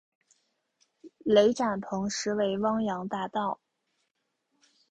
[1.19, 3.59] 雷展鹏实为汪洋大盗。